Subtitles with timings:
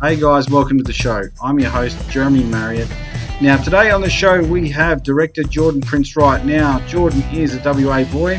[0.00, 1.24] Hey guys, welcome to the show.
[1.42, 2.88] I'm your host, Jeremy Marriott.
[3.40, 6.44] Now, today on the show, we have director Jordan Prince Wright.
[6.44, 8.36] Now, Jordan is a WA boy.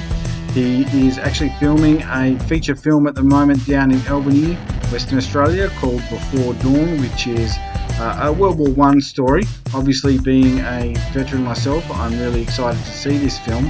[0.54, 4.54] He is actually filming a feature film at the moment down in Albany,
[4.90, 7.58] Western Australia, called Before Dawn, which is
[8.00, 9.44] uh, a World War One story.
[9.74, 13.66] Obviously, being a veteran myself, I'm really excited to see this film.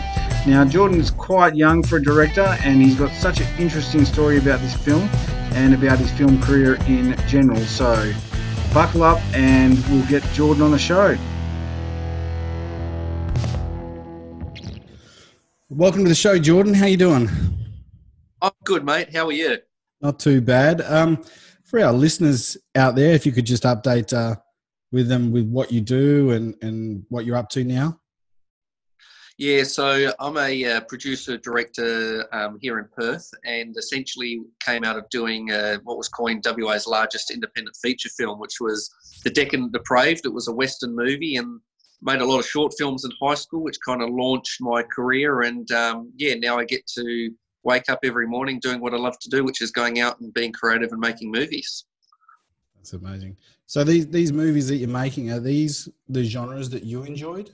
[0.46, 4.38] Now, Jordan is quite young for a director, and he's got such an interesting story
[4.38, 5.10] about this film
[5.60, 7.60] and about his film career in general.
[7.60, 8.14] So,
[8.74, 11.18] buckle up, and we'll get Jordan on the show.
[15.68, 16.74] Welcome to the show, Jordan.
[16.74, 17.30] How you doing?
[18.42, 19.14] I'm good, mate.
[19.14, 19.58] How are you?
[20.00, 20.80] Not too bad.
[20.80, 21.26] Um,
[21.66, 24.38] for our listeners out there, if you could just update uh,
[24.94, 27.99] with them with what you do and, and what you're up to now.
[29.40, 34.98] Yeah, so I'm a uh, producer director um, here in Perth, and essentially came out
[34.98, 38.90] of doing uh, what was coined WA's largest independent feature film, which was
[39.24, 40.26] The Decadent Depraved.
[40.26, 41.62] It was a Western movie, and
[42.02, 45.44] made a lot of short films in high school, which kind of launched my career.
[45.44, 47.32] And um, yeah, now I get to
[47.64, 50.34] wake up every morning doing what I love to do, which is going out and
[50.34, 51.86] being creative and making movies.
[52.76, 53.38] That's amazing.
[53.68, 57.52] So these these movies that you're making are these the genres that you enjoyed?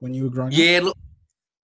[0.00, 0.70] When you were growing yeah, up?
[0.70, 0.98] Yeah, look,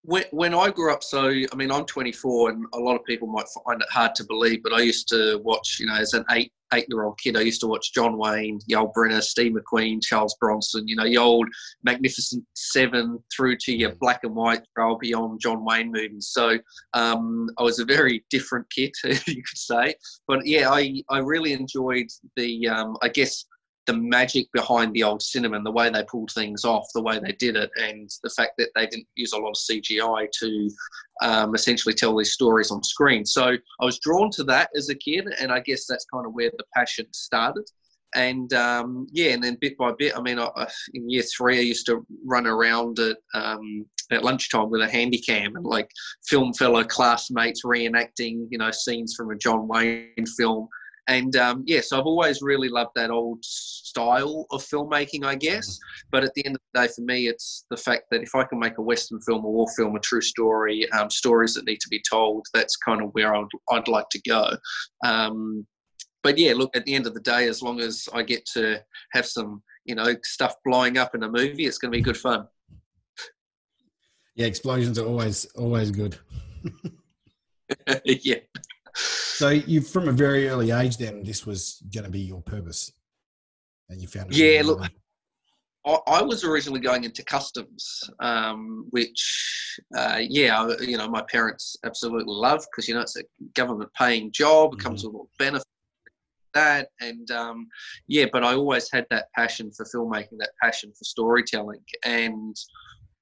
[0.03, 3.29] when, when I grew up, so I mean, I'm 24, and a lot of people
[3.29, 6.25] might find it hard to believe, but I used to watch, you know, as an
[6.31, 10.03] eight eight year old kid, I used to watch John Wayne, Yul Brynner, Steve McQueen,
[10.03, 11.47] Charles Bronson, you know, the old
[11.85, 16.31] Magnificent Seven through to your black and white trail beyond John Wayne movies.
[16.33, 16.59] So
[16.95, 19.95] um, I was a very different kid, you could say.
[20.27, 22.07] But yeah, I, I really enjoyed
[22.37, 23.45] the, um, I guess,
[23.87, 27.19] the magic behind the old cinema and the way they pulled things off, the way
[27.19, 30.71] they did it, and the fact that they didn't use a lot of CGI to
[31.23, 33.25] um, essentially tell these stories on screen.
[33.25, 33.45] So
[33.81, 36.51] I was drawn to that as a kid, and I guess that's kind of where
[36.51, 37.65] the passion started.
[38.15, 41.63] And um, yeah, and then bit by bit, I mean, I, in year three, I
[41.63, 45.91] used to run around at um, at lunchtime with a handy cam and like
[46.27, 50.69] film fellow classmates reenacting, you know, scenes from a John Wayne film
[51.09, 55.69] and um, yes, I've always really loved that old style of filmmaking, I guess.
[55.69, 56.09] Mm-hmm.
[56.11, 58.45] But at the end of the day, for me, it's the fact that if I
[58.45, 61.81] can make a Western film, a war film, a true story, um, stories that need
[61.81, 64.57] to be told, that's kind of where I'd, I'd like to go.
[65.05, 65.67] Um,
[66.23, 68.83] but yeah, look, at the end of the day, as long as I get to
[69.13, 72.17] have some, you know, stuff blowing up in a movie, it's going to be good
[72.17, 72.49] fun.
[74.35, 76.19] Yeah, explosions are always always good.
[78.05, 78.37] yeah.
[78.97, 82.93] So you, from a very early age, then this was going to be your purpose,
[83.91, 84.33] and you found.
[84.33, 84.81] It yeah, look,
[85.85, 91.77] I, I, was originally going into customs, um, which, uh, yeah, you know, my parents
[91.85, 93.25] absolutely love because you know it's a
[93.55, 94.73] government paying job.
[94.75, 95.19] It comes mm-hmm.
[95.19, 95.65] with a benefits
[96.57, 97.69] that and um,
[98.09, 102.57] yeah but i always had that passion for filmmaking that passion for storytelling and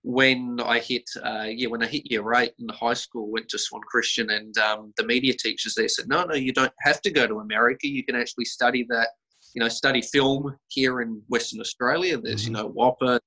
[0.05, 3.59] when I hit, uh, yeah, when I hit year eight in high school, went to
[3.59, 7.11] Swan Christian, and um, the media teachers there said, no, no, you don't have to
[7.11, 7.89] go to America.
[7.89, 9.09] You can actually study that,
[9.55, 12.19] you know, study film here in Western Australia.
[12.19, 12.55] There's, mm-hmm.
[12.55, 13.19] you know, WAAPA,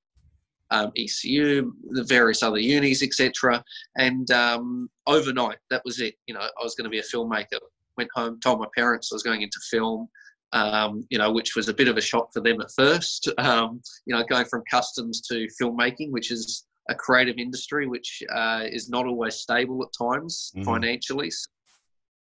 [0.69, 3.63] um, ECU, the various other unis, etc.
[3.97, 6.13] And um, overnight, that was it.
[6.27, 7.59] You know, I was going to be a filmmaker.
[7.97, 10.07] Went home, told my parents I was going into film.
[10.53, 13.29] Um, you know, which was a bit of a shock for them at first.
[13.37, 18.63] Um, you know, going from customs to filmmaking, which is a creative industry which uh,
[18.65, 20.63] is not always stable at times mm-hmm.
[20.63, 21.31] financially.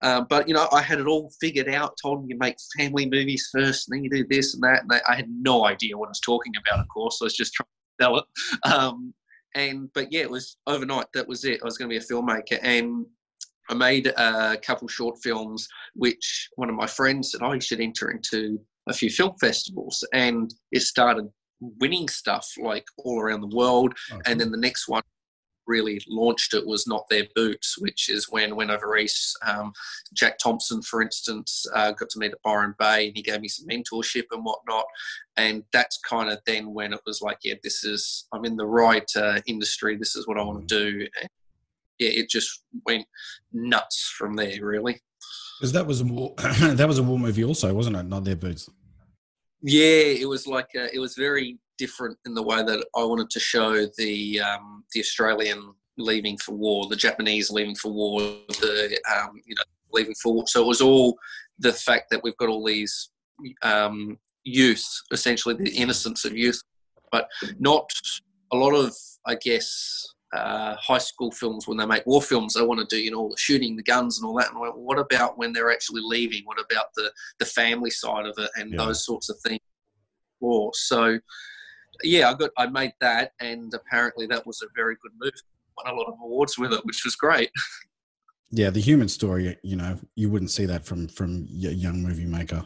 [0.04, 1.98] Uh, but you know, I had it all figured out.
[2.02, 4.84] Told them you make family movies first, and then you do this and that.
[4.84, 6.80] And I, I had no idea what I was talking about.
[6.80, 8.26] Of course, I was just trying to sell it.
[8.72, 9.14] Um,
[9.56, 11.08] and but yeah, it was overnight.
[11.14, 11.62] That was it.
[11.62, 13.06] I was going to be a filmmaker, and
[13.70, 15.68] I made a couple short films.
[15.96, 20.54] Which one of my friends said, I should enter into a few film festivals," and
[20.72, 21.30] it started
[21.80, 23.94] winning stuff like all around the world.
[24.12, 24.22] Okay.
[24.26, 25.02] And then the next one
[25.68, 29.38] really launched it was Not Their Boots, which is when went over east.
[29.46, 29.74] Um,
[30.14, 33.48] Jack Thompson, for instance, uh, got to meet at Byron Bay and he gave me
[33.48, 34.86] some mentorship and whatnot.
[35.36, 38.66] And that's kind of then when it was like, yeah, this is, I'm in the
[38.66, 39.98] right uh, industry.
[39.98, 40.80] This is what I want to mm.
[40.80, 41.08] do.
[41.22, 41.30] And
[42.00, 43.06] yeah, it just went
[43.54, 45.02] nuts from there, really.
[45.60, 48.04] Because that was a war, that was a war movie, also, wasn't it?
[48.04, 48.70] Not their boots.
[49.62, 49.82] Yeah,
[50.22, 53.40] it was like a, it was very different in the way that I wanted to
[53.40, 59.42] show the um, the Australian leaving for war, the Japanese leaving for war, the um,
[59.46, 60.44] you know leaving for war.
[60.48, 61.18] So it was all
[61.60, 63.10] the fact that we've got all these
[63.64, 66.62] um, youth, essentially the innocence of youth,
[67.12, 67.28] but
[67.60, 67.90] not
[68.52, 68.96] a lot of
[69.26, 73.02] I guess uh, high school films when they make war films they want to do
[73.02, 74.52] you know all the shooting the guns and all that.
[74.52, 76.44] And went, what about when they're actually leaving?
[76.46, 78.78] What about the the family side of it and yeah.
[78.78, 79.62] those sorts of things?
[80.40, 80.72] War.
[80.74, 81.20] So
[82.04, 85.34] yeah i got i made that and apparently that was a very good move
[85.78, 87.52] won a lot of awards with it which was great.
[88.50, 92.26] Yeah the human story you know you wouldn't see that from from a young movie
[92.26, 92.66] maker.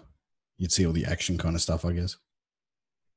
[0.59, 2.17] You'd see all the action kind of stuff i guess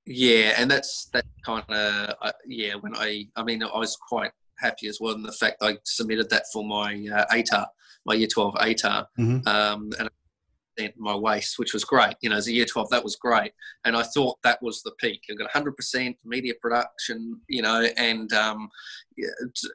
[0.07, 2.75] yeah, and that's that kind of uh, yeah.
[2.75, 6.31] When I, I mean, I was quite happy as well in the fact I submitted
[6.31, 7.67] that for my uh, ATAR,
[8.05, 9.47] my Year Twelve ATAR, mm-hmm.
[9.49, 10.11] um, and
[10.97, 12.17] my WACE, which was great.
[12.21, 13.53] You know, as a Year Twelve, that was great,
[13.85, 15.23] and I thought that was the peak.
[15.31, 18.69] I got 100% media production, you know, and um,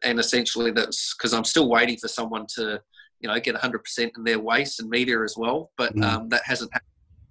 [0.04, 2.80] and essentially that's because I'm still waiting for someone to,
[3.20, 6.04] you know, get 100% in their WACE and media as well, but mm-hmm.
[6.04, 6.90] um, that hasn't happened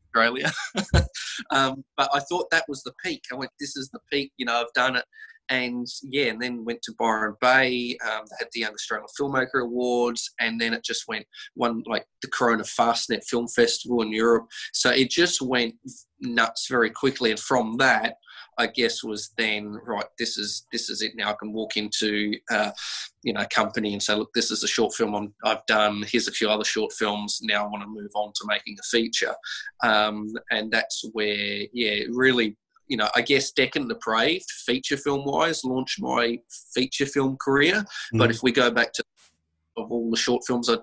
[0.09, 0.51] Australia.
[1.51, 3.23] um, but I thought that was the peak.
[3.33, 4.33] I went, this is the peak.
[4.37, 5.05] You know, I've done it.
[5.51, 7.97] And yeah, and then went to Byron Bay.
[8.05, 11.25] Um, they had the Young Australian Filmmaker Awards, and then it just went
[11.55, 14.47] one like the Corona Fastnet Film Festival in Europe.
[14.75, 15.75] So it just went
[16.21, 17.31] nuts very quickly.
[17.31, 18.17] And from that,
[18.59, 20.05] I guess was then right.
[20.19, 21.13] This is this is it.
[21.17, 22.73] Now I can walk into uh,
[23.23, 26.05] you know a company and say, look, this is a short film i have done.
[26.07, 27.41] Here's a few other short films.
[27.43, 29.35] Now I want to move on to making a feature,
[29.83, 32.57] um, and that's where yeah, really.
[32.91, 36.39] You know, I guess Decadent Depraved, feature film wise, launched my
[36.75, 37.75] feature film career.
[37.75, 38.19] Mm-hmm.
[38.19, 39.05] But if we go back to
[39.77, 40.79] of all the short films I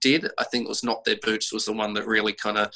[0.00, 2.72] did, I think it was Not Their Boots was the one that really kind of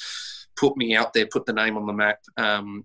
[0.56, 2.18] put me out there, put the name on the map.
[2.36, 2.84] Um,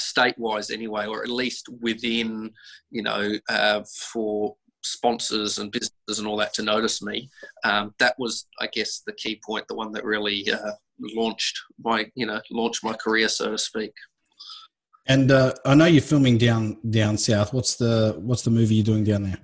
[0.00, 2.50] state-wise anyway, or at least within,
[2.90, 7.28] you know, uh, for sponsors and businesses and all that to notice me.
[7.64, 10.72] Um, that was, I guess, the key point, the one that really uh,
[11.14, 13.92] launched my, you know, launched my career, so to speak.
[15.06, 17.52] And uh, I know you're filming down down south.
[17.52, 19.38] What's the what's the movie you're doing down there?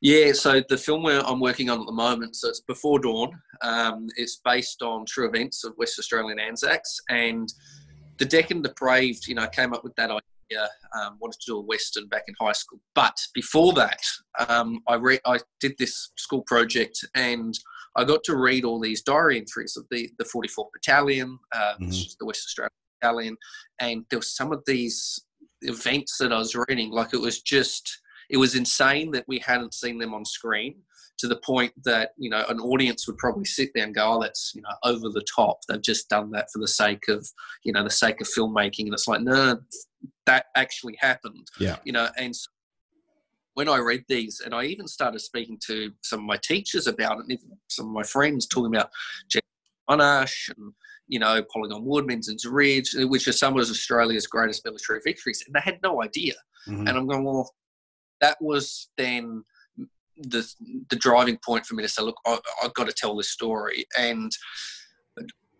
[0.00, 3.30] Yeah, so the film where I'm working on at the moment, so it's Before Dawn.
[3.62, 7.48] Um, it's based on true events of West Australian Anzacs, and
[8.18, 10.68] the Decadent Depraved, you know, came up with that idea.
[10.94, 14.00] Um, wanted to do a western back in high school, but before that,
[14.48, 17.58] um, I re- I did this school project and
[17.96, 21.88] I got to read all these diary entries of the the 44th Battalion, uh, mm-hmm.
[22.20, 22.70] the West Australian
[23.00, 23.36] Battalion,
[23.80, 25.18] and there was some of these
[25.62, 28.00] events that I was reading, like it was just
[28.30, 30.76] it was insane that we hadn't seen them on screen
[31.18, 34.22] to the point that you know an audience would probably sit there and go, "Oh,
[34.22, 35.58] that's you know over the top.
[35.68, 37.26] They've just done that for the sake of
[37.64, 39.58] you know the sake of filmmaking." And it's like, no,
[40.26, 41.46] that actually happened.
[41.58, 42.48] Yeah, you know, and so
[43.54, 47.18] when I read these, and I even started speaking to some of my teachers about
[47.18, 48.90] it, and even some of my friends talking about
[49.28, 49.42] Jeff
[49.88, 50.72] Monash and
[51.06, 55.54] you know Polygon Wood, Menzins Ridge, which are some of Australia's greatest military victories, and
[55.54, 56.34] they had no idea.
[56.68, 56.88] Mm-hmm.
[56.88, 57.54] And I'm going, well,
[58.20, 59.44] that was then
[60.16, 60.46] the
[60.90, 63.86] the driving point for me to say, look, I, have got to tell this story.
[63.98, 64.30] And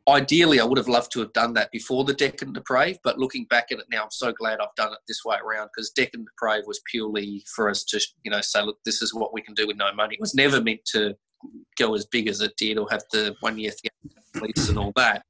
[0.09, 3.01] ideally, I would have loved to have done that before the Decadent Depraved.
[3.03, 5.69] But looking back at it now, I'm so glad I've done it this way around
[5.75, 9.33] because Decadent Depraved was purely for us to, you know, say, look, this is what
[9.33, 10.15] we can do with no money.
[10.15, 11.15] It was never meant to
[11.79, 13.73] go as big as it did or have the one year
[14.35, 15.25] police and all that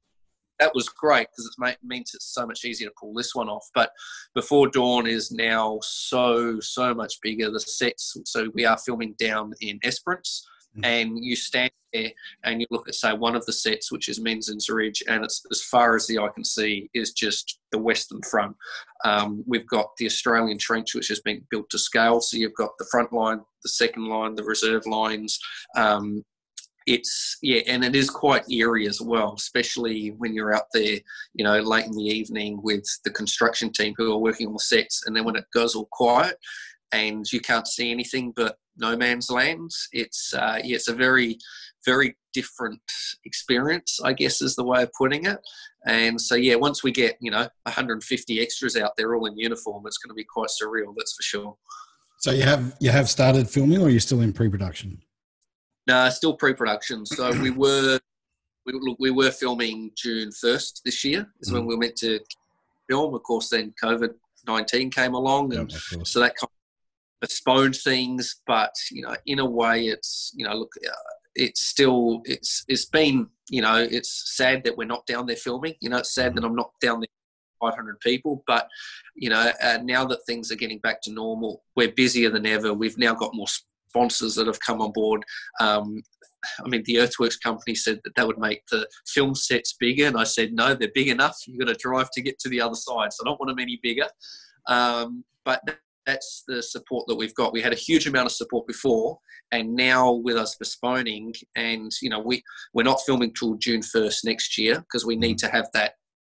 [0.59, 3.67] that was great because it means it's so much easier to pull this one off.
[3.73, 3.91] But
[4.33, 7.51] Before Dawn is now so so much bigger.
[7.51, 10.85] The sets, so we are filming down in Esperance, mm-hmm.
[10.85, 12.11] and you stand there
[12.43, 15.43] and you look at say one of the sets, which is Menzins Ridge, and it's
[15.51, 18.55] as far as the eye can see is just the western front.
[19.03, 22.21] Um, we've got the Australian Trench, which has been built to scale.
[22.21, 25.39] So you've got the front line, the second line, the reserve lines.
[25.75, 26.23] Um,
[26.85, 30.99] it's yeah, and it is quite eerie as well, especially when you're out there,
[31.33, 34.59] you know, late in the evening with the construction team who are working on the
[34.59, 36.37] sets, and then when it goes all quiet
[36.91, 41.37] and you can't see anything but no man's land, it's uh, yeah, it's a very
[41.85, 42.81] very different
[43.25, 45.37] experience, I guess is the way of putting it.
[45.85, 49.85] And so yeah, once we get you know 150 extras out there all in uniform,
[49.87, 51.57] it's going to be quite surreal, that's for sure.
[52.19, 55.01] So you have you have started filming, or you're still in pre-production?
[55.87, 57.05] No, still pre-production.
[57.05, 57.99] So we were
[58.65, 61.27] we, we were filming June first this year.
[61.41, 62.19] Is mm when we were meant to
[62.89, 63.13] film.
[63.13, 64.13] Of course, then COVID
[64.47, 68.41] nineteen came along, and so that kind of postponed things.
[68.47, 70.93] But you know, in a way, it's you know, look, uh,
[71.35, 75.75] it's still it's it's been you know, it's sad that we're not down there filming.
[75.79, 77.07] You know, it's sad mm that I'm not down there
[77.61, 78.43] 500 people.
[78.47, 78.67] But
[79.15, 82.73] you know, uh, now that things are getting back to normal, we're busier than ever.
[82.73, 83.47] We've now got more
[83.95, 85.23] sponsors that have come on board.
[85.59, 86.01] Um,
[86.63, 90.17] I mean, the Earthworks company said that that would make the film sets bigger, and
[90.17, 91.35] I said no, they're big enough.
[91.47, 93.59] You've got to drive to get to the other side, so I don't want them
[93.59, 94.07] any bigger.
[94.67, 95.61] Um, but
[96.05, 97.53] that's the support that we've got.
[97.53, 99.17] We had a huge amount of support before,
[99.51, 104.25] and now with us postponing, and you know, we we're not filming till June first
[104.25, 105.93] next year because we need to have that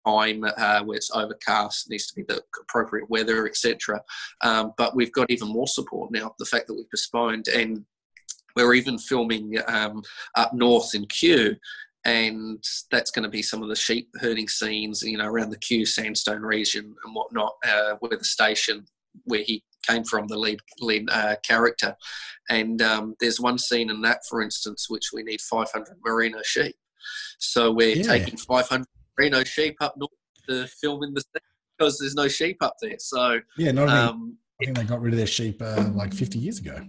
[0.08, 4.00] time uh, where it's overcast, needs to be the appropriate weather, etc.
[4.42, 6.34] Um, but we've got even more support now.
[6.38, 7.84] The fact that we've postponed, and
[8.56, 10.02] we're even filming um,
[10.34, 11.56] up north in Cue,
[12.04, 15.58] and that's going to be some of the sheep herding scenes, you know, around the
[15.58, 18.86] Cue sandstone region and whatnot, uh, where the station
[19.24, 21.96] where he came from, the lead lead uh, character.
[22.50, 26.76] And um, there's one scene in that, for instance, which we need 500 merino sheep.
[27.38, 28.02] So we're yeah.
[28.02, 28.86] taking 500
[29.18, 30.10] merino sheep up north
[30.48, 31.22] to film in the
[31.78, 32.96] because there's no sheep up there.
[32.98, 36.38] So yeah, not um, I think they got rid of their sheep uh, like 50
[36.38, 36.80] years ago.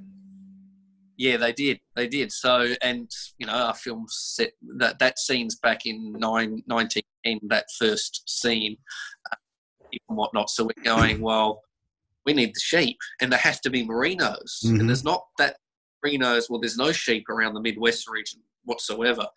[1.17, 1.79] Yeah, they did.
[1.95, 2.31] They did.
[2.31, 7.65] So, and you know, our film set that that scene's back in nine, 1910, that
[7.77, 8.77] first scene
[9.31, 9.35] uh,
[9.91, 10.49] and whatnot.
[10.49, 11.61] So we're going, well,
[12.25, 14.79] we need the sheep, and there has to be merinos, mm-hmm.
[14.79, 15.57] and there's not that
[16.05, 16.49] merinos.
[16.49, 19.27] Well, there's no sheep around the Midwest region whatsoever.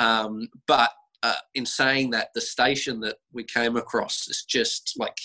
[0.00, 0.90] Um, but
[1.22, 5.16] uh, in saying that, the station that we came across is just like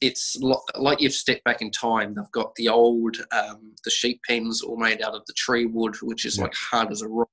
[0.00, 2.14] it's lo- like you've stepped back in time.
[2.14, 5.94] They've got the old um, the sheep pens all made out of the tree wood,
[6.02, 6.44] which is yeah.
[6.44, 7.28] like hard as a rock,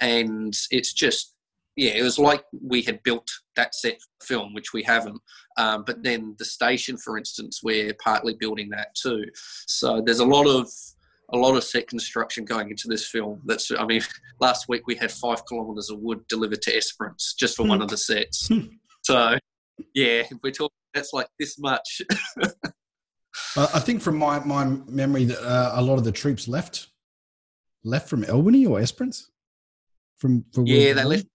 [0.00, 1.34] and it's just
[1.74, 5.20] yeah, it was like we had built that set film, which we haven't.
[5.56, 9.24] Um, but then the station, for instance, we're partly building that too.
[9.66, 10.68] So there's a lot of
[11.32, 13.40] a lot of set construction going into this film.
[13.44, 14.02] That's, I mean,
[14.40, 17.88] last week we had five kilometres of wood delivered to Esperance just for one of
[17.88, 18.48] the sets.
[18.48, 18.60] Hmm.
[19.02, 19.38] so,
[19.94, 22.02] yeah, we're talking, that's like this much.
[23.56, 26.88] I think from my, my memory that uh, a lot of the troops left,
[27.84, 29.30] left from Albany or Esperance.
[30.16, 31.26] From, from yeah, they left.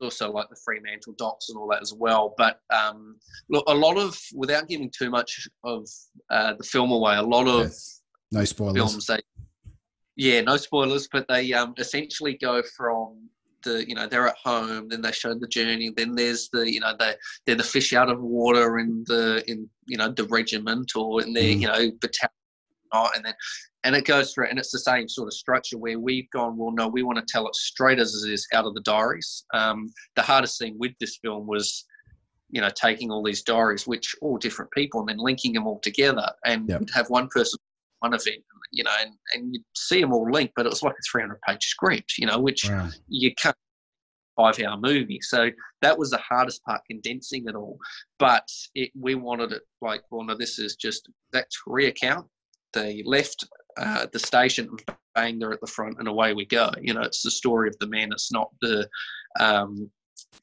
[0.00, 2.34] Also, like the Fremantle docks and all that as well.
[2.36, 3.16] But um,
[3.48, 5.86] look, a lot of, without giving too much of
[6.30, 7.72] uh, the film away, a lot of
[8.32, 8.76] no spoilers.
[8.76, 9.20] Films they,
[10.16, 13.28] yeah, no spoilers, but they um, essentially go from
[13.64, 16.80] the you know they're at home, then they show the journey, then there's the you
[16.80, 17.14] know they
[17.46, 21.32] they're the fish out of water in the in you know the regiment or in
[21.32, 21.60] the mm.
[21.60, 23.34] you know battalion, and then
[23.84, 26.72] and it goes through and it's the same sort of structure where we've gone well
[26.72, 29.88] no we want to tell it straight as it is out of the diaries um,
[30.16, 31.84] the hardest thing with this film was
[32.50, 35.80] you know taking all these diaries which all different people and then linking them all
[35.80, 36.82] together and yep.
[36.94, 37.58] have one person
[38.00, 40.94] one event, you know, and, and you see them all linked, but it was like
[40.94, 42.88] a 300 page script, you know, which wow.
[43.08, 43.56] you can't
[44.36, 45.18] five hour movie.
[45.22, 45.50] So
[45.82, 47.78] that was the hardest part, condensing it all.
[48.18, 52.26] But it, we wanted it like, well, no, this is just that career count.
[52.72, 53.44] They left
[53.78, 54.68] uh, the station,
[55.14, 56.70] bang, they're at the front, and away we go.
[56.80, 58.12] You know, it's the story of the man.
[58.12, 58.88] It's not the
[59.40, 59.90] um,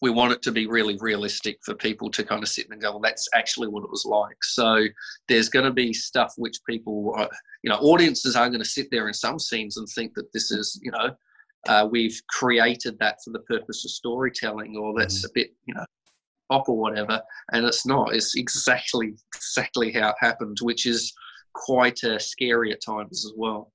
[0.01, 2.91] we want it to be really realistic for people to kind of sit and go,
[2.91, 4.43] well, that's actually what it was like.
[4.43, 4.85] So
[5.27, 7.29] there's going to be stuff which people, are,
[7.63, 10.51] you know, audiences are going to sit there in some scenes and think that this
[10.51, 11.15] is, you know,
[11.67, 15.27] uh, we've created that for the purpose of storytelling, or that's mm-hmm.
[15.27, 15.85] a bit, you know,
[16.51, 17.21] pop or whatever.
[17.53, 18.13] And it's not.
[18.13, 21.13] It's exactly exactly how it happened, which is
[21.53, 23.71] quite uh, scary at times as well.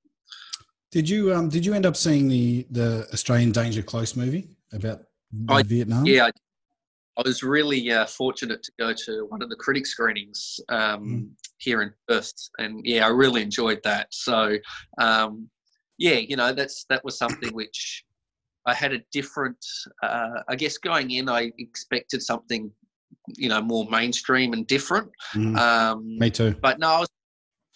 [0.90, 5.00] Did you um did you end up seeing the the Australian Danger Close movie about
[5.49, 6.06] I, Vietnam?
[6.06, 6.30] Yeah, I,
[7.18, 11.28] I was really uh, fortunate to go to one of the critic screenings um, mm.
[11.58, 14.08] here in Perth, and yeah, I really enjoyed that.
[14.11, 14.56] So,
[14.99, 15.49] um,
[15.99, 18.04] yeah, you know, that's that was something which
[18.66, 19.58] I had a different.
[20.02, 22.70] Uh, I guess going in, I expected something,
[23.37, 25.11] you know, more mainstream and different.
[25.35, 25.58] Mm.
[25.58, 26.54] Um, Me too.
[26.62, 27.08] But no, I was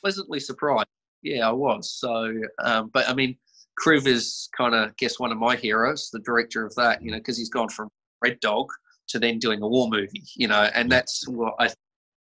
[0.01, 0.89] pleasantly surprised.
[1.23, 1.95] Yeah, I was.
[1.95, 2.33] So,
[2.63, 3.37] um, but I mean,
[3.81, 7.17] Kriv is kind of, guess, one of my heroes, the director of that, you know,
[7.17, 7.21] mm.
[7.21, 7.89] because he's gone from
[8.23, 8.69] Red Dog
[9.09, 11.79] to then doing a war movie, you know, and that's what I think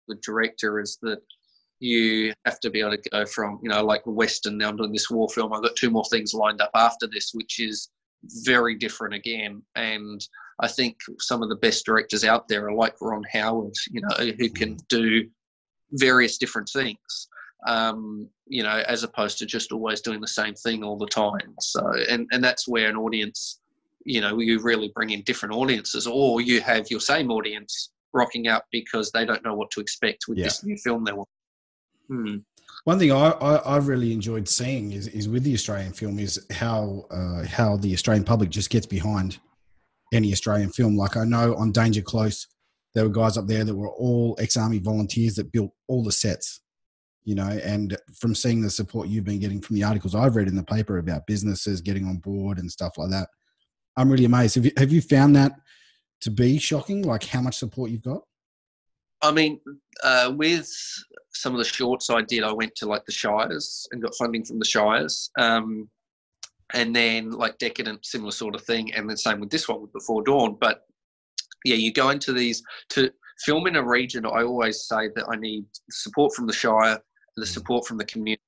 [0.07, 1.19] the director is that
[1.79, 4.91] you have to be able to go from, you know, like Western, now I'm doing
[4.91, 5.53] this war film.
[5.53, 7.89] I've got two more things lined up after this, which is
[8.43, 9.61] very different again.
[9.75, 10.25] And
[10.59, 14.33] I think some of the best directors out there are like Ron Howard, you know,
[14.37, 14.87] who can mm.
[14.89, 15.29] do
[15.93, 17.29] various different things
[17.67, 21.55] um, you know, as opposed to just always doing the same thing all the time.
[21.59, 23.59] So, and, and that's where an audience,
[24.05, 28.47] you know, you really bring in different audiences, or you have your same audience rocking
[28.47, 30.45] out because they don't know what to expect with yeah.
[30.45, 31.29] this new film they want.
[32.07, 32.37] Hmm.
[32.85, 36.43] One thing I, I, have really enjoyed seeing is, is with the Australian film is
[36.49, 39.37] how uh, how the Australian public just gets behind
[40.13, 40.95] any Australian film.
[40.95, 42.47] Like I know on Danger Close,
[42.95, 46.61] there were guys up there that were all ex-army volunteers that built all the sets
[47.23, 50.47] you know, and from seeing the support you've been getting from the articles I've read
[50.47, 53.29] in the paper about businesses getting on board and stuff like that,
[53.97, 54.55] I'm really amazed.
[54.55, 55.53] Have you, have you found that
[56.21, 58.21] to be shocking, like how much support you've got?
[59.21, 59.59] I mean,
[60.03, 60.69] uh, with
[61.33, 64.45] some of the shorts I did, I went to like the Shires and got funding
[64.45, 65.29] from the Shires.
[65.37, 65.89] Um,
[66.73, 68.93] and then like Decadent, similar sort of thing.
[68.93, 70.57] And then same with this one with Before Dawn.
[70.59, 70.81] But
[71.65, 73.11] yeah, you go into these to
[73.43, 74.25] film in a region.
[74.25, 76.99] I always say that I need support from the Shire,
[77.35, 78.41] the support from the community.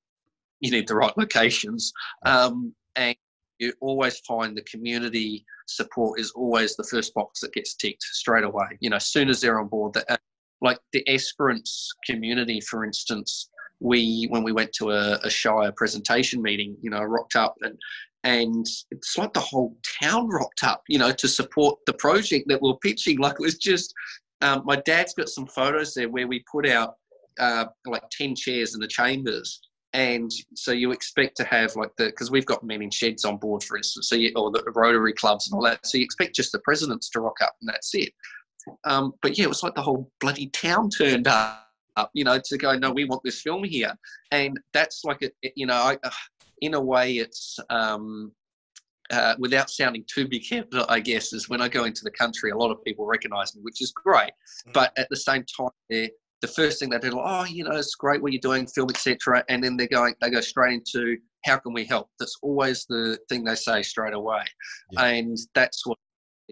[0.60, 1.92] You need the right locations.
[2.24, 3.16] Um, and
[3.58, 8.44] you always find the community support is always the first box that gets ticked straight
[8.44, 8.66] away.
[8.80, 10.20] You know, as soon as they're on board, that
[10.60, 13.48] like the Esperance community, for instance,
[13.80, 17.76] we when we went to a, a Shire presentation meeting, you know, rocked up and
[18.24, 22.62] and it's like the whole town rocked up, you know, to support the project that
[22.62, 23.18] we're pitching.
[23.18, 23.92] Like it was just,
[24.42, 26.94] um, my dad's got some photos there where we put out
[27.38, 29.60] uh, like ten chairs in the chambers,
[29.92, 33.36] and so you expect to have like the because we've got men in sheds on
[33.36, 35.86] board, for instance, so you, or the Rotary clubs and all that.
[35.86, 38.12] So you expect just the presidents to rock up, and that's it.
[38.84, 41.68] Um, but yeah, it was like the whole bloody town turned up,
[42.14, 43.92] you know, to go, no, we want this film here.
[44.30, 46.10] And that's like, a, you know, I, uh,
[46.60, 48.30] in a way, it's, um,
[49.10, 52.50] uh, without sounding too big headed, I guess, is when I go into the country,
[52.50, 54.30] a lot of people recognize me, which is great.
[54.68, 54.72] Mm.
[54.74, 56.10] But at the same time, they're,
[56.42, 59.44] the first thing they do, oh, you know, it's great what you're doing, film, etc.
[59.48, 62.08] And then they're going, they go straight into how can we help?
[62.18, 64.42] That's always the thing they say straight away,
[64.90, 65.04] yeah.
[65.04, 65.98] and that's what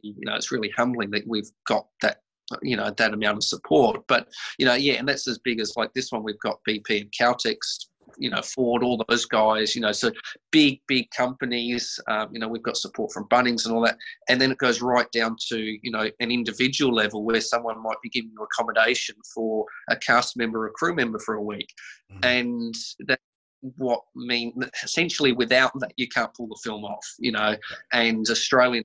[0.03, 2.19] you know, it's really humbling that we've got that
[2.63, 4.27] you know that amount of support but
[4.59, 7.13] you know yeah and that's as big as like this one we've got bp and
[7.13, 7.87] caltex
[8.19, 10.11] you know ford all those guys you know so
[10.51, 13.97] big big companies um, you know we've got support from bunnings and all that.
[14.29, 18.01] And then it goes right down to you know an individual level where someone might
[18.03, 21.73] be giving you accommodation for a cast member or crew member for a week.
[22.13, 22.25] Mm-hmm.
[22.25, 22.75] and
[23.07, 23.21] that
[23.77, 27.57] what mean essentially without that you can't pull the film off you know.
[27.93, 28.85] And australian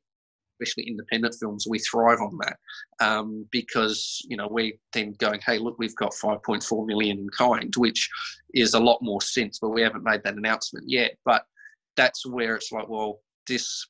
[0.59, 2.57] especially independent films, we thrive on that
[3.05, 7.73] um, because you know we're then going, hey, look, we've got 5.4 million in kind,
[7.77, 8.09] which
[8.53, 11.11] is a lot more sense, but we haven't made that announcement yet.
[11.25, 11.43] But
[11.97, 13.87] that's where it's like, well, this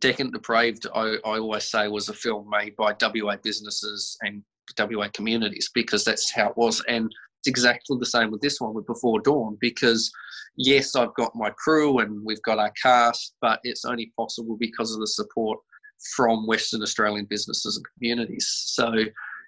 [0.00, 4.42] Decadent Depraved, I, I always say, was a film made by WA businesses and
[4.78, 8.74] WA communities because that's how it was, and it's exactly the same with this one
[8.74, 10.10] with Before Dawn because
[10.56, 14.92] yes, I've got my crew and we've got our cast, but it's only possible because
[14.92, 15.58] of the support
[16.16, 18.46] from Western Australian businesses and communities.
[18.66, 18.92] So,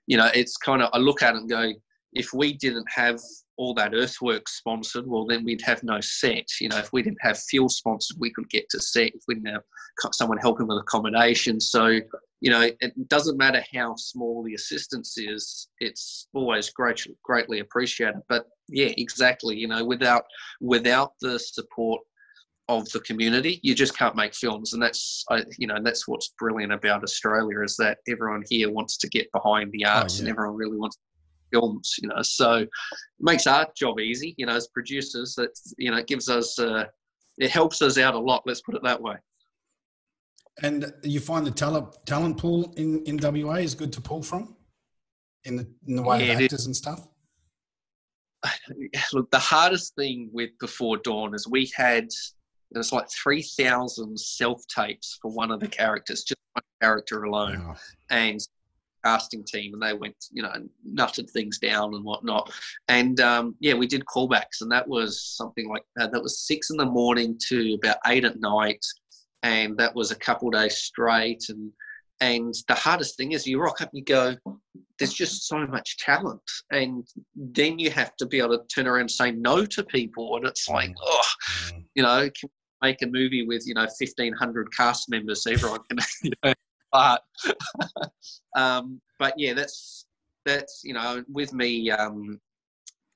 [0.07, 1.73] you know, it's kind of, I look at it and go,
[2.13, 3.21] if we didn't have
[3.59, 6.47] all that earthwork sponsored, well, then we'd have no set.
[6.61, 9.15] You know, if we didn't have fuel sponsored, we could get to set.
[9.15, 9.63] If we didn't have
[10.13, 11.61] someone helping with accommodation.
[11.61, 12.01] So,
[12.41, 18.21] you know, it doesn't matter how small the assistance is, it's always great, greatly appreciated.
[18.29, 19.57] But yeah, exactly.
[19.57, 20.25] You know, without
[20.61, 22.03] without the support
[22.69, 23.61] of the community.
[23.63, 25.25] You just can't make films, and that's
[25.59, 29.71] you know that's what's brilliant about Australia is that everyone here wants to get behind
[29.73, 30.21] the arts, oh, yeah.
[30.23, 30.99] and everyone really wants
[31.53, 31.95] films.
[32.03, 32.69] You know, so it
[33.21, 34.35] makes our job easy.
[34.37, 36.85] You know, as producers, that you know it gives us uh,
[37.39, 38.43] it helps us out a lot.
[38.47, 39.17] Let's put it that way.
[40.63, 44.57] And you find the talent talent pool in in WA is good to pull from,
[45.45, 47.07] in the in the way yeah, of actors and stuff.
[49.13, 52.09] Look, the hardest thing with Before Dawn is we had
[52.73, 57.69] there's like 3,000 self tapes for one of the characters, just one character alone.
[57.69, 57.77] Wow.
[58.11, 58.41] And
[59.07, 60.53] casting team and they went, you know,
[60.95, 62.53] nutted things down and whatnot.
[62.89, 66.71] And um, yeah, we did callbacks, and that was something like uh, that was six
[66.71, 68.85] in the morning to about eight at night,
[69.43, 71.45] and that was a couple days straight.
[71.49, 71.71] And
[72.21, 74.35] and the hardest thing is you rock up and you go,
[74.99, 76.41] there's just so much talent,
[76.73, 80.37] and then you have to be able to turn around and say no to people,
[80.37, 81.23] and it's like, oh,
[81.95, 82.51] you know, can
[82.87, 86.55] make a movie with you know 1500 cast members so everyone can you know,
[86.93, 87.23] but
[88.57, 90.07] um, but yeah that's
[90.45, 92.41] that's you know with me um,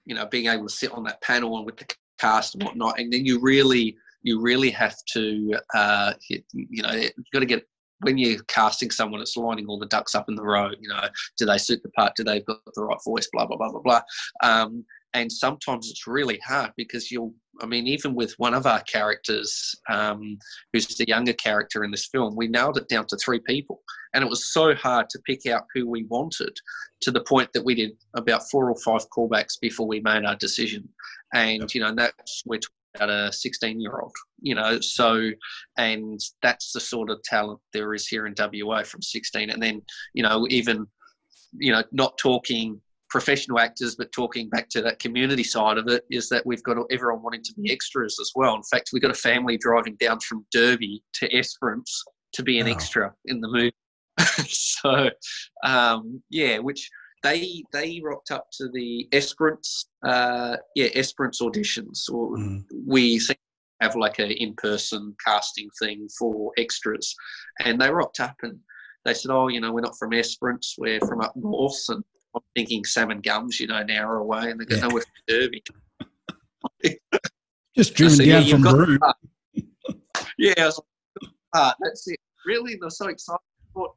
[0.07, 1.87] you know being able to sit on that panel and with the
[2.19, 6.93] cast and whatnot and then you really you really have to uh, you, you know
[6.93, 7.65] you've got to get
[8.03, 10.71] when you're casting someone, it's lining all the ducks up in the row.
[10.81, 11.03] You know,
[11.37, 12.17] do they suit the part?
[12.17, 13.29] Do they've got the right voice?
[13.33, 14.01] Blah blah blah blah blah.
[14.43, 18.81] Um, and sometimes it's really hard because you'll i mean even with one of our
[18.83, 20.39] characters um,
[20.73, 23.81] who's the younger character in this film we nailed it down to three people.
[24.13, 26.57] And it was so hard to pick out who we wanted
[27.03, 30.37] to the point that we did about four or five callbacks before we made our
[30.37, 30.89] decision.
[31.33, 35.31] And you know that's we're talking about a 16 year old you know so
[35.77, 39.81] and that's the sort of talent there is here in wa from 16 and then
[40.13, 40.85] you know even
[41.53, 46.05] you know not talking professional actors, but talking back to that community side of it,
[46.11, 48.55] is that we've got everyone wanting to be extras as well.
[48.55, 52.03] In fact, we've got a family driving down from Derby to Esperance
[52.35, 53.73] to be an extra in the movie.
[54.49, 55.11] so,
[55.65, 56.89] um, yeah, which
[57.23, 62.09] they they rocked up to the Esperance, uh, yeah, Esperance auditions.
[62.11, 62.63] Or mm.
[62.87, 63.21] we
[63.81, 67.15] have like a in-person casting thing for extras,
[67.61, 68.59] and they rocked up and
[69.05, 72.43] they said, "Oh, you know, we're not from Esperance, we're from up north." And I'm
[72.55, 74.89] thinking Salmon Gums, you know, an hour away, and they go, yeah.
[74.89, 75.63] "No, we're Derby."
[77.77, 78.99] Just driven said, down yeah, from Broome.
[80.39, 82.19] yeah, I was like, ah, that's it.
[82.47, 83.41] Really, they're so excited.
[83.75, 83.95] Thought,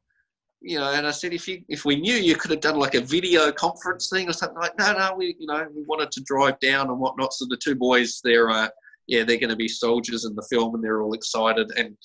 [0.60, 2.94] you know, and I said, if you if we knew, you could have done like
[2.94, 4.76] a video conference thing or something like.
[4.78, 7.32] No, no, we you know we wanted to drive down and whatnot.
[7.34, 8.68] So the two boys, they're uh,
[9.06, 11.70] yeah, they're going to be soldiers in the film, and they're all excited.
[11.76, 11.96] And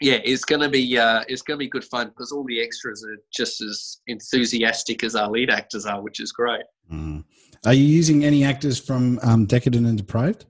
[0.00, 2.60] yeah, it's going to be uh, it's going to be good fun because all the
[2.60, 6.64] extras are just as enthusiastic as our lead actors are, which is great.
[6.92, 7.24] Mm.
[7.64, 10.46] Are you using any actors from um, Decadent and Depraved?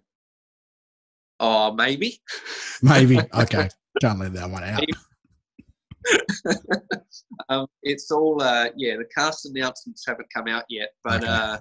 [1.41, 2.21] Oh, maybe.
[2.83, 3.19] Maybe.
[3.35, 3.69] Okay.
[4.01, 4.85] Can't let that one out.
[7.49, 11.33] um, it's all, uh, yeah, the cast announcements haven't come out yet, but okay.
[11.33, 11.59] uh,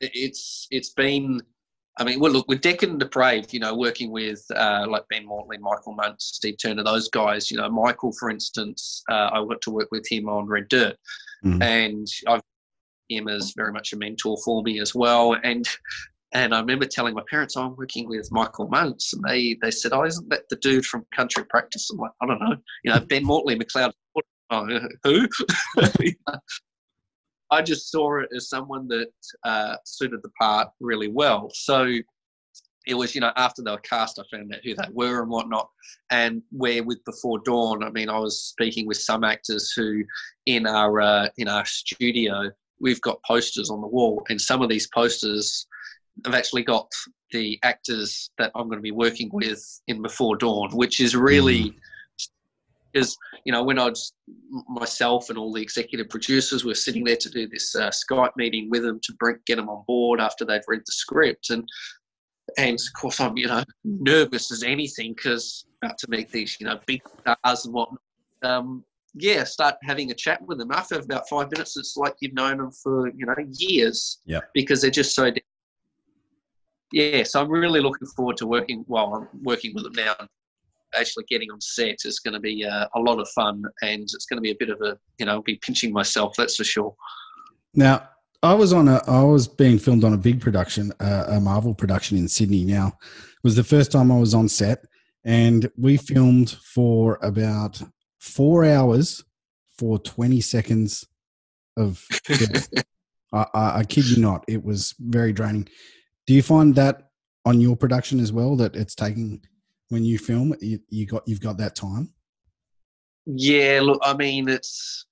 [0.00, 1.40] it's it's been.
[1.98, 5.26] I mean, well, look, with Decadent and Depraved, you know, working with uh, like Ben
[5.26, 9.62] Mortley, Michael Muntz, Steve Turner, those guys, you know, Michael, for instance, uh, I got
[9.62, 10.96] to work with him on Red Dirt,
[11.44, 11.62] mm.
[11.62, 12.42] and I've
[13.08, 15.36] him as very much a mentor for me as well.
[15.42, 15.66] And
[16.32, 19.12] and I remember telling my parents, oh, I'm working with Michael Muntz.
[19.12, 21.88] And they, they said, Oh, isn't that the dude from Country Practice?
[21.90, 22.56] I'm like, I don't know.
[22.84, 23.92] You know, Ben Mortley, McLeod.
[24.48, 24.64] Oh,
[25.02, 25.26] who?
[27.50, 29.12] I just saw it as someone that
[29.44, 31.50] uh, suited the part really well.
[31.54, 31.98] So
[32.86, 35.30] it was, you know, after they were cast, I found out who they were and
[35.30, 35.68] whatnot.
[36.10, 40.02] And where with Before Dawn, I mean, I was speaking with some actors who,
[40.46, 44.68] in our uh, in our studio, we've got posters on the wall, and some of
[44.68, 45.66] these posters
[46.24, 46.90] I've actually got
[47.32, 51.74] the actors that I'm going to be working with in Before Dawn, which is really
[52.96, 54.12] because you know when I was
[54.68, 58.70] myself and all the executive producers were sitting there to do this uh, Skype meeting
[58.70, 61.68] with them to bring, get them on board after they've read the script and
[62.56, 66.66] and of course I'm you know nervous as anything because about to meet these you
[66.66, 68.00] know big stars and whatnot.
[68.42, 68.84] Um,
[69.18, 70.70] yeah, start having a chat with them.
[70.70, 74.18] After about five minutes, it's like you've known them for you know years.
[74.24, 74.40] Yeah.
[74.54, 75.30] Because they're just so
[76.92, 78.84] yeah, so I'm really looking forward to working.
[78.86, 80.28] Well, I'm working with them now.
[80.96, 84.26] Actually, getting on set is going to be uh, a lot of fun, and it's
[84.26, 86.34] going to be a bit of a you know, be pinching myself.
[86.36, 86.94] That's for sure.
[87.74, 88.08] Now,
[88.42, 91.74] I was on a, I was being filmed on a big production, uh, a Marvel
[91.74, 92.64] production in Sydney.
[92.64, 94.84] Now, it was the first time I was on set,
[95.24, 97.82] and we filmed for about
[98.18, 99.24] four hours
[99.78, 101.06] for 20 seconds
[101.76, 102.06] of.
[103.32, 105.68] I, I, I kid you not, it was very draining.
[106.26, 107.10] Do you find that
[107.44, 109.40] on your production as well that it's taking
[109.88, 112.12] when you film you, you got you've got that time?
[113.28, 115.06] Yeah, look, I mean, it's,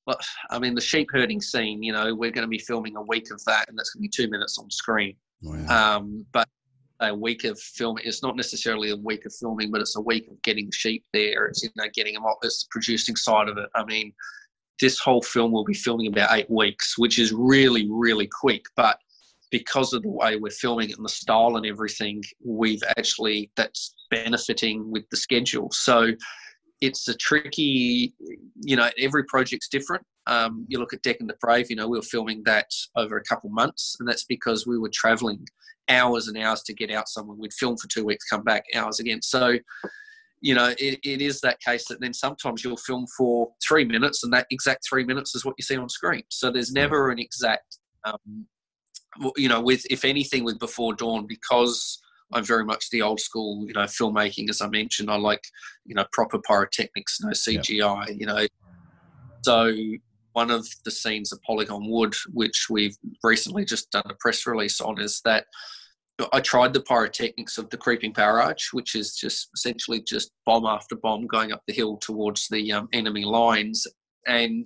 [0.49, 1.83] I mean, the sheep herding scene.
[1.83, 4.09] You know, we're going to be filming a week of that, and that's going to
[4.09, 5.17] be two minutes on screen.
[5.69, 6.49] Um, but
[7.01, 8.05] a week of filming.
[8.07, 11.47] It's not necessarily a week of filming, but it's a week of getting sheep there.
[11.47, 12.39] It's you know getting them off.
[12.43, 13.69] It's the producing side of it.
[13.75, 14.13] I mean,
[14.81, 18.65] this whole film will be filming about eight weeks, which is really really quick.
[18.77, 18.99] But
[19.55, 23.95] because of the way we're filming it and the style and everything, we've actually that's
[24.11, 25.71] benefiting with the schedule.
[25.71, 26.11] So
[26.81, 28.13] it's a tricky,
[28.63, 30.05] you know, every project's different.
[30.27, 33.49] Um, you look at Decadent Depraved, you know, we were filming that over a couple
[33.49, 35.47] months, and that's because we were traveling
[35.89, 37.37] hours and hours to get out somewhere.
[37.39, 39.23] We'd film for two weeks, come back hours again.
[39.23, 39.57] So,
[40.41, 44.25] you know, it, it is that case that then sometimes you'll film for three minutes,
[44.25, 46.25] and that exact three minutes is what you see on screen.
[46.29, 48.49] So there's never an exact um,
[49.37, 52.01] you know, with if anything, with Before Dawn, because
[52.33, 54.49] I'm very much the old school, you know, filmmaking.
[54.51, 55.45] As I mentioned, I like,
[55.85, 58.09] you know, proper pyrotechnics, no CGI.
[58.09, 58.17] Yep.
[58.19, 58.47] You know,
[59.43, 59.75] so
[60.33, 64.81] one of the scenes of Polygon Wood, which we've recently just done a press release
[64.81, 65.47] on, is that
[66.33, 70.97] I tried the pyrotechnics of the creeping barrage, which is just essentially just bomb after
[70.97, 73.87] bomb going up the hill towards the um, enemy lines,
[74.27, 74.65] and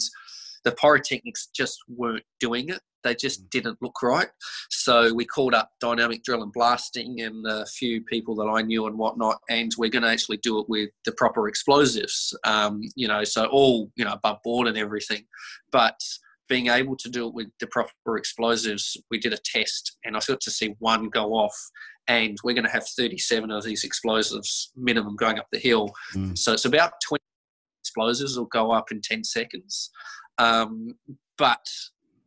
[0.64, 3.50] the pyrotechnics just weren't doing it they just mm.
[3.50, 4.28] didn't look right.
[4.70, 8.86] So we called up Dynamic Drill and Blasting and a few people that I knew
[8.86, 12.36] and whatnot, and we're going to actually do it with the proper explosives.
[12.44, 15.24] Um, you know, so all you know above board and everything,
[15.70, 16.00] but
[16.48, 20.20] being able to do it with the proper explosives, we did a test and I
[20.26, 21.54] got to see one go off.
[22.08, 25.92] And we're going to have 37 of these explosives minimum going up the hill.
[26.14, 26.38] Mm.
[26.38, 27.22] So it's about 20
[27.82, 29.90] explosives will go up in 10 seconds.
[30.38, 30.94] Um,
[31.36, 31.66] but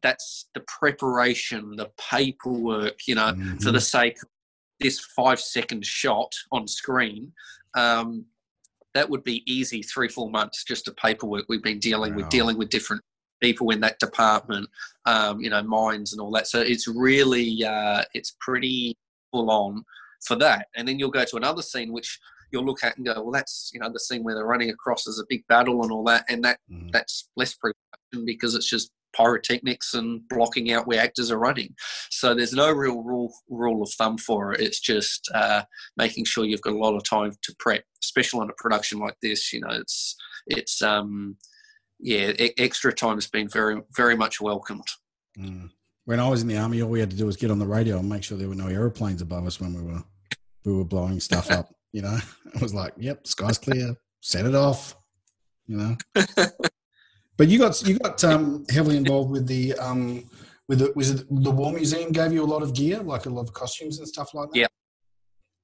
[0.04, 3.58] that's the preparation, the paperwork, you know, mm-hmm.
[3.58, 4.30] for the sake of
[4.80, 7.32] this five second shot on screen.
[7.76, 8.26] Um,
[8.94, 12.18] that would be easy three, four months just of paperwork we've been dealing wow.
[12.18, 13.02] with, dealing with different
[13.42, 14.68] people in that department,
[15.06, 16.48] um, you know, mines and all that.
[16.48, 18.98] So it's really, uh, it's pretty
[19.32, 19.86] full on
[20.26, 20.68] for that.
[20.76, 22.20] And then you'll go to another scene which
[22.52, 25.08] you'll look at and go, well, that's you know the scene where they're running across
[25.08, 26.92] as a big battle and all that, and that mm.
[26.92, 31.74] that's less pre-production because it's just pyrotechnics and blocking out where actors are running.
[32.10, 34.62] So there's no real rule rule of thumb for it.
[34.62, 35.64] It's just uh,
[35.98, 39.16] making sure you've got a lot of time to prep, especially on a production like
[39.22, 39.52] this.
[39.54, 40.16] You know, it's
[40.48, 41.38] it's um,
[42.00, 44.88] yeah, e- extra time has been very very much welcomed.
[45.38, 45.70] Mm.
[46.06, 47.68] When I was in the army, all we had to do was get on the
[47.68, 50.04] radio and make sure there were no aeroplanes above us when we were
[50.66, 51.70] we were blowing stuff up.
[51.92, 52.18] You know,
[52.56, 53.96] I was like, "Yep, sky's clear.
[54.22, 54.96] Set it off."
[55.68, 55.98] You know.
[57.42, 60.30] but you got you got um, heavily involved with the um,
[60.68, 63.32] with the, was it the War Museum gave you a lot of gear, like a
[63.32, 64.60] lot of costumes and stuff like that.
[64.60, 64.68] Yeah.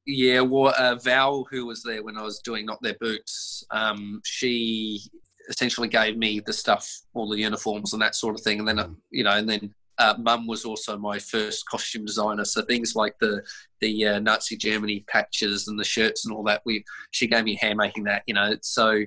[0.08, 4.22] Yeah, well, uh, Val, who was there when I was doing Not Their Boots, um,
[4.26, 5.02] she
[5.50, 8.58] essentially gave me the stuff, all the uniforms and that sort of thing.
[8.58, 12.46] And then, uh, you know, and then uh, Mum was also my first costume designer,
[12.46, 13.44] so things like the
[13.82, 16.63] the uh, Nazi Germany patches and the shirts and all that.
[16.66, 18.56] We she gave me hair making that, you know.
[18.63, 19.04] So,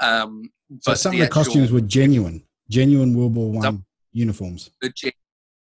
[0.00, 4.70] um, so some of the actual, costumes were genuine, genuine World War One uniforms.
[4.80, 5.12] The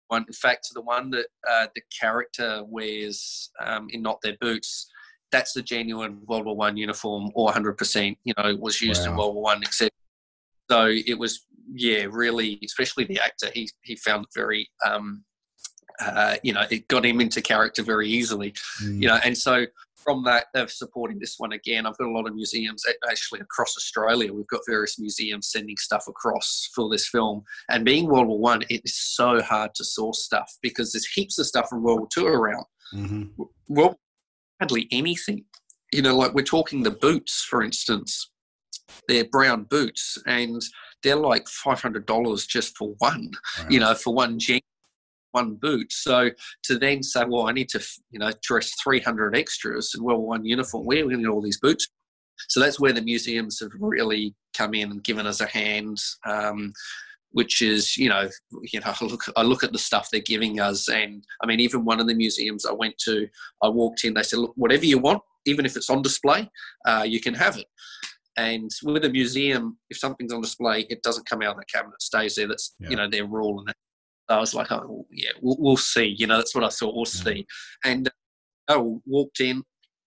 [0.08, 4.90] one, in fact, the one that uh, the character wears um, in Not Their Boots,
[5.32, 9.12] that's the genuine World War One uniform, or 100 percent, you know, was used wow.
[9.12, 9.90] in World War One, except.
[10.70, 15.24] So it was yeah, really, especially the actor, he he found it very, um,
[16.00, 19.00] uh, you know, it got him into character very easily, mm.
[19.00, 19.66] you know, and so
[20.04, 23.76] from that of supporting this one again, I've got a lot of museums actually across
[23.76, 24.32] Australia.
[24.32, 27.42] We've got various museums sending stuff across for this film.
[27.70, 31.38] And being World War One, it is so hard to source stuff because there's heaps
[31.38, 32.64] of stuff from World War Two around.
[32.94, 33.42] Mm-hmm.
[33.68, 33.98] Well,
[34.60, 35.44] hardly anything.
[35.92, 38.30] You know, like we're talking the boots, for instance.
[39.08, 40.62] They're brown boots, and
[41.02, 43.30] they're like five hundred dollars just for one.
[43.58, 43.66] Wow.
[43.70, 44.60] You know, for one jean,
[45.34, 45.92] one boot.
[45.92, 46.30] So
[46.64, 50.18] to then say, well, I need to you know dress three hundred extras in well
[50.20, 50.86] one uniform.
[50.86, 51.88] Where are we going to get all these boots?
[52.48, 55.98] So that's where the museums have really come in and given us a hand.
[56.26, 56.72] Um,
[57.32, 58.28] which is you know
[58.62, 61.58] you know I look I look at the stuff they're giving us and I mean
[61.58, 63.26] even one of the museums I went to
[63.60, 66.48] I walked in they said look whatever you want even if it's on display
[66.86, 67.66] uh, you can have it
[68.36, 71.94] and with a museum, if something's on display, it doesn't come out of the cabinet;
[71.94, 72.48] it stays there.
[72.48, 72.90] That's yeah.
[72.90, 73.60] you know their rule.
[73.60, 73.74] And
[74.28, 76.14] I was like, oh yeah, we'll, we'll, see.
[76.18, 76.94] You know, that's what I thought.
[76.94, 77.46] We'll see.
[77.84, 78.08] And
[78.68, 79.62] uh, I walked in,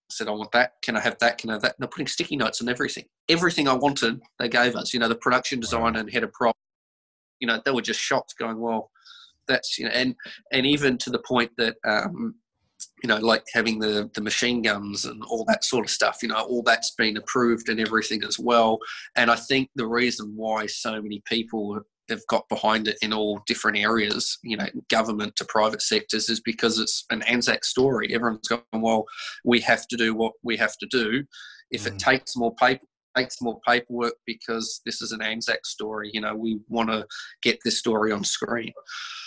[0.09, 0.73] said, I want that.
[0.83, 1.37] Can I have that?
[1.37, 1.75] Can I have that?
[1.77, 3.05] And they're putting sticky notes on everything.
[3.29, 4.93] Everything I wanted, they gave us.
[4.93, 6.55] You know, the production designer and head of prop.
[7.39, 8.89] You know, they were just shocked, going, well,
[9.47, 10.15] that's you know, and
[10.51, 12.35] and even to the point that um,
[13.03, 16.29] you know, like having the, the machine guns and all that sort of stuff, you
[16.29, 18.79] know, all that's been approved and everything as well.
[19.15, 23.41] And I think the reason why so many people have got behind it in all
[23.47, 28.13] different areas, you know, government to private sectors, is because it's an Anzac story.
[28.13, 29.05] Everyone's going, well,
[29.43, 31.23] we have to do what we have to do.
[31.71, 31.87] If mm.
[31.87, 32.85] it takes more paper,
[33.17, 36.09] takes more paperwork because this is an Anzac story.
[36.13, 37.05] You know, we want to
[37.41, 38.71] get this story on screen.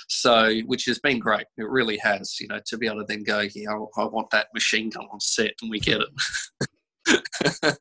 [0.08, 1.46] So, which has been great.
[1.56, 4.30] It really has, you know, to be able to then go, yeah, I, I want
[4.30, 7.78] that machine gun on set and we get it.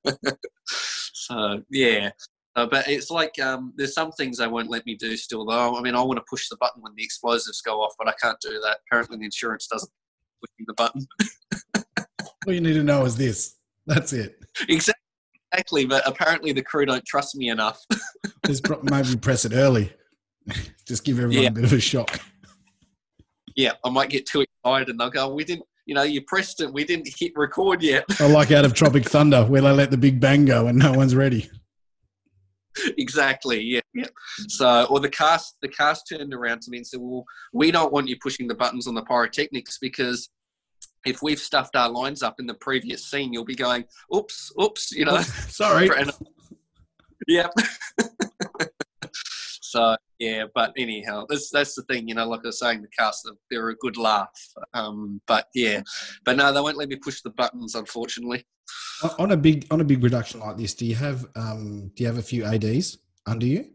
[0.67, 2.12] so, yeah.
[2.60, 5.78] Uh, but it's like um, there's some things they won't let me do still, though.
[5.78, 8.13] I mean, I want to push the button when the explosives go off, but I
[8.22, 8.80] can't do that.
[8.86, 9.89] Apparently, the insurance doesn't
[10.41, 11.08] push the button.
[12.48, 13.56] All you need to know is this.
[13.88, 14.43] That's it.
[14.67, 14.93] Exactly.
[15.52, 17.84] Exactly, but apparently the crew don't trust me enough.
[18.45, 19.91] Just maybe press it early.
[20.88, 21.50] Just give everyone yeah.
[21.50, 22.19] a bit of a shock.
[23.56, 26.62] Yeah, I might get too excited and they'll go, we didn't, you know, you pressed
[26.62, 28.06] it, we didn't hit record yet.
[28.19, 30.93] I like out of Tropic Thunder where they let the big bang go and no
[30.93, 31.50] one's ready.
[32.97, 33.61] Exactly.
[33.61, 33.81] Yeah.
[33.93, 34.07] yeah.
[34.47, 37.91] So, or the cast, the cast turned around to me and said, "Well, we don't
[37.91, 40.29] want you pushing the buttons on the pyrotechnics because
[41.05, 44.91] if we've stuffed our lines up in the previous scene, you'll be going, oops, oops,
[44.91, 45.21] you know.
[45.47, 45.89] Sorry.
[47.27, 47.51] yep.
[49.61, 52.27] so yeah, but anyhow, that's that's the thing, you know.
[52.27, 54.29] Like I was saying, the cast they're a good laugh.
[54.73, 55.82] Um, but yeah,
[56.25, 58.45] but no, they won't let me push the buttons, unfortunately.
[59.17, 62.08] On a big on a big production like this, do you have um, do you
[62.08, 63.65] have a few ADs under you?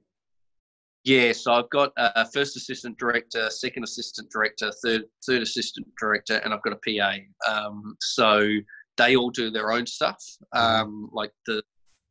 [1.05, 6.37] Yeah, so I've got a first assistant director, second assistant director, third third assistant director,
[6.37, 7.17] and I've got a PA.
[7.51, 8.49] Um, so
[8.97, 10.23] they all do their own stuff.
[10.55, 10.83] Mm-hmm.
[10.83, 11.63] Um, like the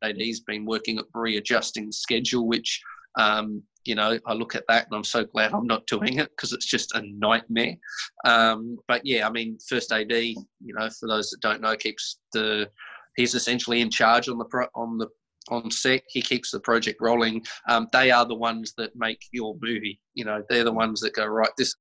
[0.02, 2.80] AD's been working at readjusting the schedule, which
[3.18, 6.30] um, you know I look at that and I'm so glad I'm not doing it
[6.30, 7.76] because it's just a nightmare.
[8.24, 12.18] Um, but yeah, I mean, first AD, you know, for those that don't know, keeps
[12.32, 12.68] the
[13.16, 15.08] he's essentially in charge on the on the
[15.50, 16.02] on set.
[16.08, 17.44] He keeps the project rolling.
[17.68, 20.00] Um, they are the ones that make your movie.
[20.14, 21.50] You know, they're the ones that go right.
[21.56, 21.74] This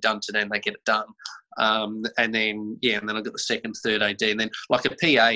[0.00, 1.06] done today, and they get it done.
[1.58, 4.84] Um, and then yeah, and then I got the second, third AD, and then like
[4.84, 5.32] a PA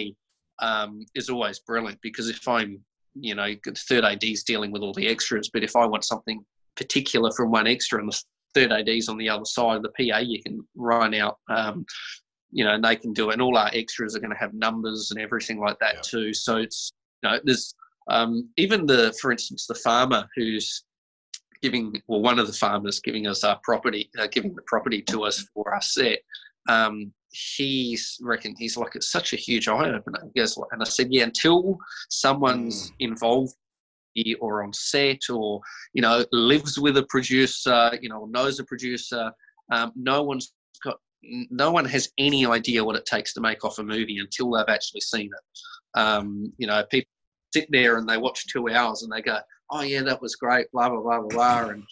[0.61, 2.81] um, is always brilliant because if I'm
[3.15, 3.55] you know
[3.89, 6.45] third AD is dealing with all the extras, but if I want something
[6.77, 8.23] particular from one extra and the
[8.55, 11.39] third AD's on the other side of the PA, you can run out.
[11.49, 11.85] Um,
[12.53, 13.35] you know, and they can do it.
[13.35, 16.01] And all our extras are going to have numbers and everything like that yeah.
[16.03, 16.35] too.
[16.35, 16.93] So it's
[17.23, 17.75] you know, there's
[18.09, 20.85] um, even the, for instance, the farmer who's
[21.63, 25.25] giving, well, one of the farmers giving us our property, uh, giving the property to
[25.25, 26.19] us for our set.
[26.69, 30.21] Um, he's reckon he's like it's such a huge eye opener.
[30.35, 32.95] He goes, and I said, yeah, until someone's mm.
[33.01, 33.55] involved
[34.41, 35.61] or on set or
[35.93, 39.33] you know lives with a producer, you know, knows a producer,
[39.73, 40.53] um, no one's
[40.85, 44.51] got no one has any idea what it takes to make off a movie until
[44.51, 45.99] they've actually seen it.
[45.99, 47.11] Um, you know, people
[47.53, 49.39] sit there and they watch two hours and they go,
[49.71, 51.85] "Oh yeah, that was great," blah blah blah blah blah, and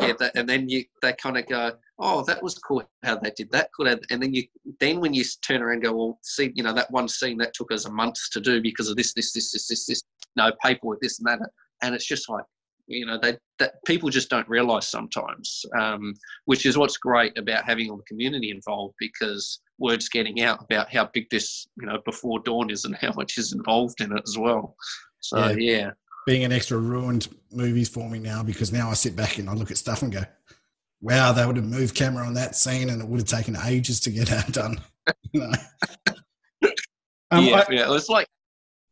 [0.00, 3.30] yeah, that, and then you they kind of go, "Oh, that was cool how they
[3.30, 4.44] did that." Cool, and then you
[4.80, 7.54] then when you turn around and go, "Well, see, you know that one scene that
[7.54, 10.02] took us a month to do because of this, this, this, this, this, this,
[10.36, 11.40] no paperwork, this and that,"
[11.82, 12.44] and it's just like,
[12.86, 16.14] you know, they that people just don't realise sometimes, um,
[16.46, 20.92] which is what's great about having all the community involved because word's getting out about
[20.92, 24.22] how big this, you know, before dawn is and how much is involved in it
[24.26, 24.76] as well.
[25.20, 25.54] So yeah.
[25.56, 25.90] yeah.
[26.26, 29.54] Being an extra ruined movies for me now because now I sit back and I
[29.54, 30.22] look at stuff and go,
[31.00, 34.00] wow, they would have moved camera on that scene and it would have taken ages
[34.00, 34.80] to get that done.
[37.30, 38.26] um, yeah, I, yeah, it's like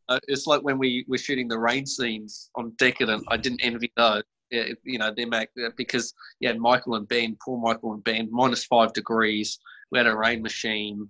[0.09, 3.23] uh, it's like when we were shooting the rain scenes on Decadent.
[3.27, 4.23] I didn't envy those.
[4.49, 8.65] Yeah, you know, them act, because yeah, Michael and Ben, poor Michael and Ben, minus
[8.65, 9.59] five degrees.
[9.91, 11.07] We had a rain machine.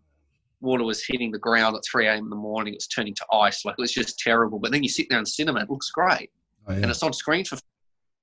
[0.59, 2.25] Water was hitting the ground at 3 a.m.
[2.25, 2.73] in the morning.
[2.73, 3.63] It was turning to ice.
[3.63, 4.59] Like it was just terrible.
[4.59, 6.31] But then you sit there in cinema, it looks great,
[6.67, 6.79] oh, yeah.
[6.81, 7.57] and it's on screen for.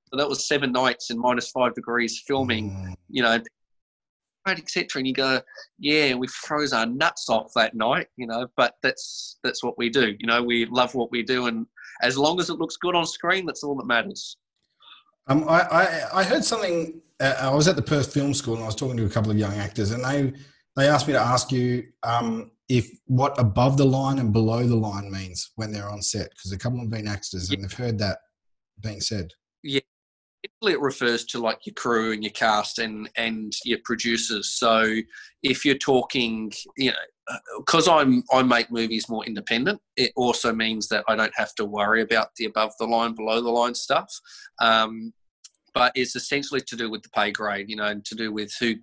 [0.09, 2.71] So that was seven nights in minus five degrees filming.
[2.71, 2.95] Mm.
[3.09, 3.41] You know,
[4.47, 5.01] etc.
[5.01, 5.41] And you go,
[5.79, 8.47] yeah, we froze our nuts off that night, you know.
[8.57, 10.15] But that's that's what we do.
[10.19, 11.67] You know, we love what we do, and
[12.03, 14.37] as long as it looks good on screen, that's all that matters.
[15.29, 17.01] Um, I, I, I heard something.
[17.19, 19.31] Uh, I was at the Perth Film School and I was talking to a couple
[19.31, 20.33] of young actors, and they
[20.77, 24.77] they asked me to ask you um, if what above the line and below the
[24.77, 27.99] line means when they're on set, because a couple have been actors and they've heard
[27.99, 28.19] that
[28.81, 29.33] being said.
[29.63, 29.81] Yeah,
[30.63, 34.55] it refers to like your crew and your cast and and your producers.
[34.55, 34.97] So
[35.43, 40.89] if you're talking, you know, because I'm I make movies more independent, it also means
[40.89, 44.13] that I don't have to worry about the above the line, below the line stuff.
[44.61, 45.13] Um,
[45.75, 48.51] but it's essentially to do with the pay grade, you know, and to do with
[48.59, 48.77] who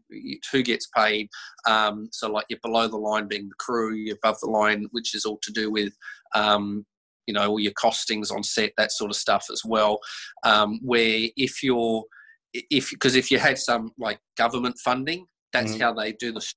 [0.52, 1.28] who gets paid.
[1.68, 5.16] Um, so like you're below the line being the crew, you're above the line, which
[5.16, 5.92] is all to do with
[6.36, 6.86] um,
[7.28, 10.00] you know all your costings on set that sort of stuff as well
[10.44, 12.04] um, where if you're
[12.54, 15.82] if because if you had some like government funding that's mm.
[15.82, 16.54] how they do the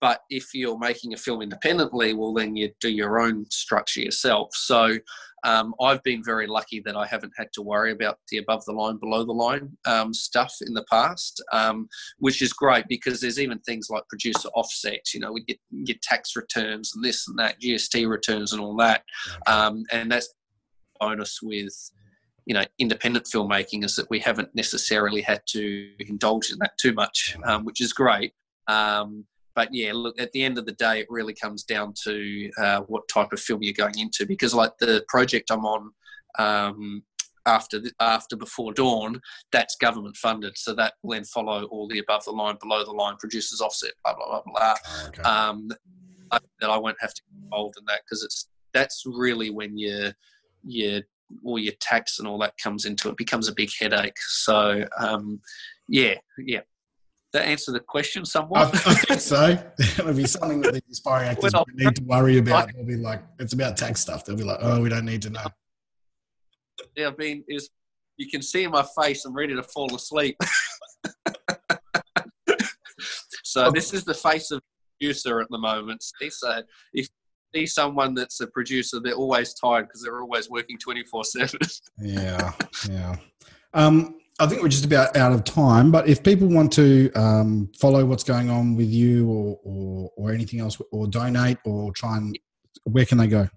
[0.00, 4.48] but if you're making a film independently well then you do your own structure yourself
[4.54, 4.96] so
[5.44, 8.72] um, I've been very lucky that I haven't had to worry about the above the
[8.72, 13.38] line, below the line um, stuff in the past, um, which is great because there's
[13.38, 15.14] even things like producer offsets.
[15.14, 18.76] You know, we get get tax returns and this and that, GST returns and all
[18.76, 19.02] that,
[19.46, 20.34] um, and that's
[21.00, 21.74] bonus with
[22.46, 26.92] you know independent filmmaking is that we haven't necessarily had to indulge in that too
[26.92, 28.32] much, um, which is great.
[28.66, 32.50] Um, but yeah, look, at the end of the day, it really comes down to
[32.58, 34.26] uh, what type of film you're going into.
[34.26, 35.90] Because like the project I'm on
[36.38, 37.02] um,
[37.46, 41.98] after the, after Before Dawn, that's government funded, so that will then follow all the
[41.98, 44.74] above the line, below the line, producers offset, blah blah blah blah.
[44.86, 45.22] Oh, okay.
[45.22, 45.68] um,
[46.60, 50.12] that I won't have to get involved in that because it's that's really when you
[50.64, 51.02] you
[51.44, 54.18] all your tax and all that comes into it becomes a big headache.
[54.18, 55.40] So um,
[55.88, 56.60] yeah, yeah,
[57.32, 58.74] that answer the question somewhat?
[58.74, 59.58] I, I think so.
[59.78, 62.70] It'll be something that the aspiring actors well, need to worry about.
[62.74, 64.24] They'll be like, it's about tax stuff.
[64.24, 65.46] They'll be like, oh, we don't need to know.
[66.96, 67.70] Yeah, I mean, is
[68.16, 70.36] you can see in my face, I'm ready to fall asleep.
[73.44, 74.60] so this is the face of
[74.98, 76.02] producer at the moment.
[76.30, 77.08] So if
[77.54, 81.58] see someone that's a producer, they're always tired because they're always working 24 7.
[82.00, 82.52] Yeah,
[82.88, 83.16] yeah.
[83.74, 87.70] Um, I think we're just about out of time, but if people want to um,
[87.78, 92.16] follow what's going on with you or, or, or anything else, or donate or try
[92.16, 92.38] and,
[92.84, 93.48] where can they go?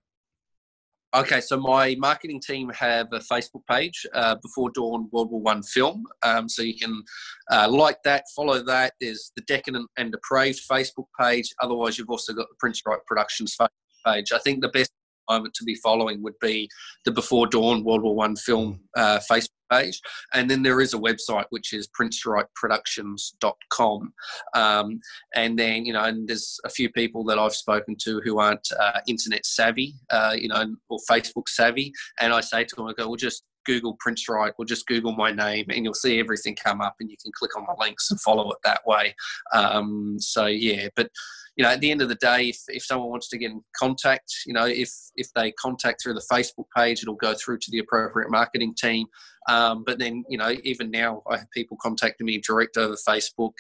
[1.14, 5.62] Okay, so my marketing team have a Facebook page, uh, Before Dawn World War One
[5.62, 6.06] Film.
[6.24, 7.04] Um, so you can
[7.52, 8.94] uh, like that, follow that.
[9.02, 11.54] There's the Decadent and Depraved Facebook page.
[11.60, 13.68] Otherwise, you've also got the Prince Wright Productions Facebook
[14.08, 14.32] page.
[14.32, 14.92] I think the best
[15.30, 16.70] moment to be following would be
[17.06, 20.00] the Before Dawn World War One film uh, Facebook page,
[20.34, 24.14] and then there is a website which is princestrikeproductions.com,
[24.54, 25.00] um,
[25.36, 28.68] and then you know, and there's a few people that I've spoken to who aren't
[28.80, 32.94] uh, internet savvy, uh, you know, or Facebook savvy, and I say to them, I
[32.94, 36.56] go, well, just Google Prince Strike or just Google my name and you'll see everything
[36.56, 39.16] come up and you can click on the links and follow it that way.
[39.54, 41.10] Um, so yeah, but
[41.62, 43.62] you know, at the end of the day, if, if someone wants to get in
[43.78, 47.70] contact, you know, if if they contact through the Facebook page, it'll go through to
[47.70, 49.06] the appropriate marketing team.
[49.48, 53.52] Um, but then, you know, even now, I have people contacting me direct over Facebook,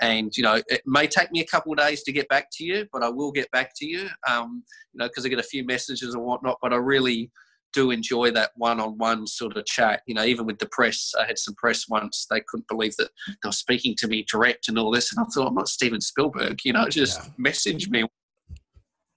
[0.00, 2.64] and you know, it may take me a couple of days to get back to
[2.64, 4.08] you, but I will get back to you.
[4.30, 6.58] Um, you know, because I get a few messages and whatnot.
[6.62, 7.32] But I really
[7.72, 10.02] do enjoy that one-on-one sort of chat.
[10.06, 12.26] You know, even with the press, I had some press once.
[12.30, 15.28] They couldn't believe that they were speaking to me direct and all this, and I
[15.28, 16.60] thought, I'm not Steven Spielberg.
[16.64, 17.30] You know, just yeah.
[17.38, 18.04] message me.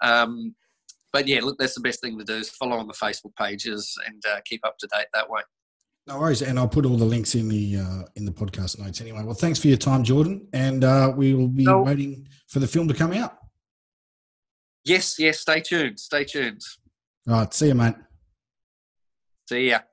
[0.01, 0.55] Um,
[1.13, 3.97] but yeah, look, that's the best thing to do is follow on the Facebook pages
[4.07, 5.41] and uh, keep up to date that way.
[6.07, 9.01] No worries, and I'll put all the links in the uh, in the podcast notes
[9.01, 9.23] anyway.
[9.23, 11.83] Well, thanks for your time, Jordan, and uh, we will be no.
[11.83, 13.37] waiting for the film to come out.
[14.83, 15.39] Yes, yes.
[15.39, 15.99] Stay tuned.
[15.99, 16.61] Stay tuned.
[17.27, 17.53] All right.
[17.53, 17.95] See you, mate.
[19.51, 19.83] See ya.